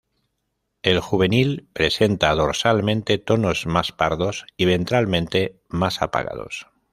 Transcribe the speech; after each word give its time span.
El 0.81 0.99
juvenil 0.99 1.67
presenta 1.73 2.33
dorsalmente 2.33 3.19
tonos 3.19 3.67
más 3.67 3.91
pardos, 3.91 4.47
y 4.57 4.65
ventralmente 4.65 5.61
más 5.69 6.01
apagados. 6.01 6.65